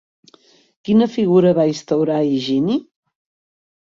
Quina 0.87 1.07
figura 1.17 1.51
va 1.59 1.65
instaurar 1.73 2.17
Higini? 2.29 2.79